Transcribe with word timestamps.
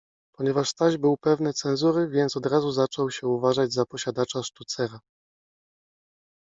Ponieważ 0.37 0.69
Staś 0.69 0.97
był 0.97 1.17
pewny 1.17 1.53
cenzury, 1.53 2.07
więc 2.09 2.37
od 2.37 2.45
razu 2.45 2.71
zaczął 2.71 3.11
się 3.11 3.27
uważać 3.27 3.73
za 3.73 3.85
posiadacza 3.85 4.43
sztucera. 4.43 4.99